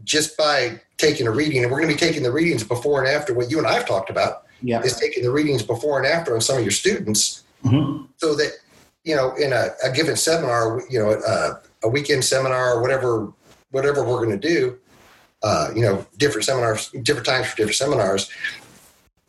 [0.04, 1.64] just by taking a reading.
[1.64, 3.74] And we're going to be taking the readings before and after what you and I
[3.74, 4.82] have talked about Yeah.
[4.82, 8.08] is taking the readings before and after on some of your students Mhm.
[8.18, 8.52] so that,
[9.04, 13.32] you know, in a, a given seminar, you know, a, a weekend seminar or whatever,
[13.72, 14.78] whatever we're going to do,
[15.44, 18.30] uh, you know, different seminars, different times for different seminars,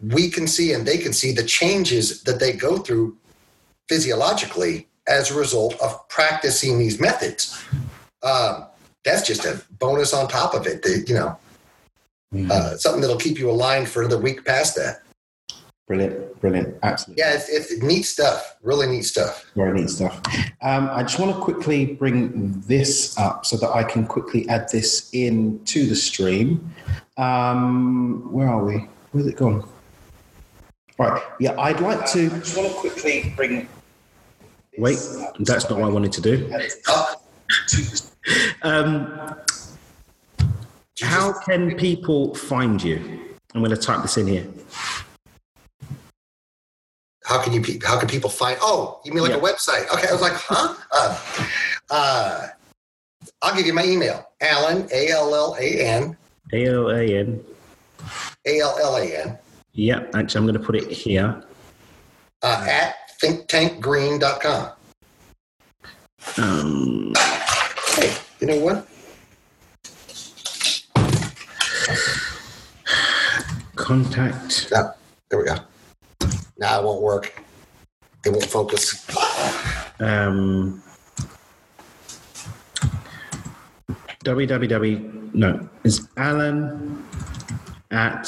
[0.01, 3.17] we can see and they can see the changes that they go through
[3.89, 7.63] physiologically as a result of practicing these methods.
[8.23, 8.67] Um,
[9.05, 10.83] that's just a bonus on top of it.
[10.83, 11.39] That, you know,
[12.51, 15.03] uh, something that'll keep you aligned for another week past that.
[15.89, 17.25] Brilliant, brilliant, absolutely.
[17.25, 18.57] Yeah, it's, it's neat stuff.
[18.63, 19.47] Really neat stuff.
[19.57, 20.21] Very neat stuff.
[20.61, 24.69] Um, I just want to quickly bring this up so that I can quickly add
[24.71, 26.75] this in to the stream.
[27.17, 28.87] Um, where are we?
[29.13, 29.67] Where's it gone?
[30.99, 31.23] Right.
[31.41, 32.27] Yeah, I'd like to.
[32.27, 33.67] I just want to quickly bring.
[34.77, 34.99] Wait,
[35.41, 36.53] that's not what I wanted to do.
[38.61, 39.35] Um,
[41.01, 43.37] how can people find you?
[43.55, 44.47] I'm going to type this in here.
[47.29, 47.61] How can you?
[47.61, 48.57] pe- How can people find?
[48.63, 49.85] Oh, you mean like a website?
[49.93, 50.75] Okay, I was like, huh?
[50.91, 51.21] Uh,
[51.91, 52.47] uh,
[53.43, 54.27] I'll give you my email.
[54.41, 56.17] Alan A L L A N
[56.55, 57.45] A L A N.
[58.47, 59.39] A L L A N
[59.75, 61.43] Yeah, actually, I'm going to put it here.
[62.43, 64.71] uh, at thinktankgreen.com.
[66.39, 67.13] Um,
[67.97, 68.87] Hey, you know what?
[73.75, 74.69] contact.
[74.73, 74.93] No,
[75.31, 75.57] there we go.
[76.59, 77.43] Now it won't work.
[78.25, 79.07] It won't focus.
[80.01, 80.83] Um,
[84.25, 85.35] www.
[85.35, 87.05] No, it's Alan
[87.91, 88.25] at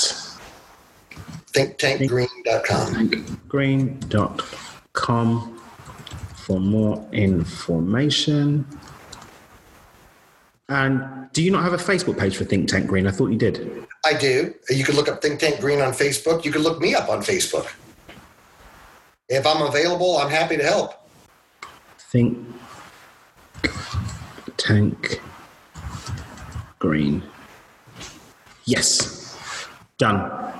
[1.52, 3.38] Thinktankgreen.com.
[3.48, 5.60] green.com
[6.34, 8.66] for more information.
[10.68, 13.08] And do you not have a Facebook page for Think Tank Green?
[13.08, 13.86] I thought you did.
[14.04, 14.54] I do.
[14.68, 16.44] You can look up Think Tank Green on Facebook.
[16.44, 17.66] You can look me up on Facebook.
[19.30, 21.08] If I'm available, I'm happy to help.
[21.98, 22.36] Think
[24.56, 25.20] Tank
[26.80, 27.22] Green.
[28.64, 29.68] Yes.
[29.98, 30.52] Done.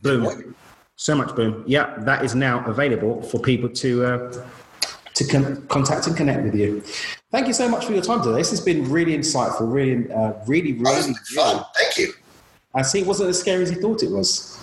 [0.00, 0.54] Boom.
[0.96, 1.62] So much boom.
[1.66, 4.46] Yeah, that is now available for people to uh,
[5.12, 6.80] to con- contact and connect with you.
[7.30, 8.38] Thank you so much for your time today.
[8.38, 11.64] This has been really insightful, really, uh, really, really, fun.
[11.76, 12.14] Thank you.
[12.74, 14.58] I see it wasn't as scary as he thought it was.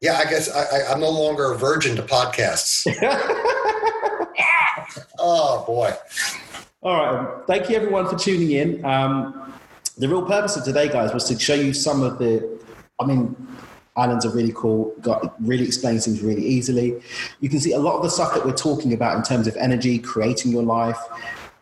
[0.00, 2.86] Yeah, I guess I, I, I'm no longer a virgin to podcasts.
[5.18, 5.92] oh boy.
[6.82, 7.46] All right.
[7.46, 8.84] Thank you, everyone, for tuning in.
[8.84, 9.54] Um,
[9.96, 12.56] the real purpose of today, guys, was to show you some of the.
[13.00, 13.34] I mean,
[13.96, 14.94] islands are really cool.
[15.00, 17.00] Got really explains things really easily.
[17.40, 19.56] You can see a lot of the stuff that we're talking about in terms of
[19.56, 20.98] energy, creating your life.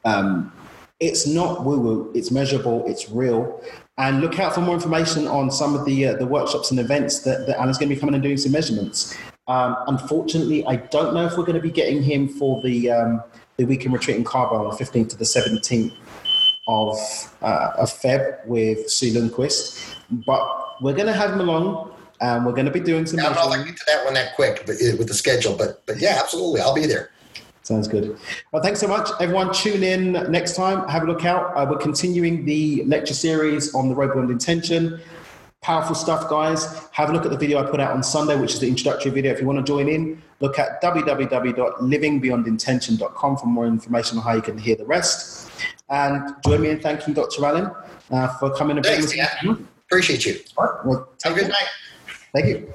[0.04, 0.52] Um,
[1.00, 2.12] it's not woo woo.
[2.14, 2.84] It's measurable.
[2.86, 3.62] It's real.
[3.96, 7.20] And look out for more information on some of the uh, the workshops and events
[7.20, 9.16] that, that Alan's going to be coming and doing some measurements.
[9.46, 13.22] Um, unfortunately, I don't know if we're going to be getting him for the um,
[13.56, 15.92] the weekend retreat in Carbon on the 15th to the 17th
[16.66, 16.96] of,
[17.42, 19.96] uh, of Feb with Sue Lundquist.
[20.26, 21.92] But we're going to have him along.
[22.20, 23.18] and we're going to be doing some.
[23.18, 25.84] Yeah, I'm not like to that one that quick but, uh, with the schedule, but
[25.86, 27.10] but yeah, absolutely, I'll be there.
[27.64, 28.16] Sounds good.
[28.52, 29.52] Well, thanks so much, everyone.
[29.52, 30.86] Tune in next time.
[30.86, 31.56] Have a look out.
[31.56, 35.00] Uh, we're continuing the lecture series on the road beyond intention.
[35.62, 36.86] Powerful stuff, guys.
[36.92, 39.10] Have a look at the video I put out on Sunday, which is the introductory
[39.10, 39.32] video.
[39.32, 44.42] If you want to join in, look at www.livingbeyondintention.com for more information on how you
[44.42, 45.50] can hear the rest.
[45.88, 47.46] And join me in thanking Dr.
[47.46, 47.70] Allen
[48.10, 49.30] uh, for coming and Thanks, yeah.
[49.86, 50.38] Appreciate you.
[50.58, 50.84] All right.
[50.84, 51.68] Well, Have a good night.
[52.34, 52.74] Thank you.